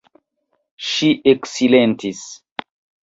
[0.91, 2.27] Ŝi eksilentis.